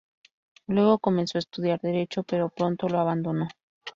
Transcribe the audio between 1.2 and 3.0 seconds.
a estudiar derecho pero pronto lo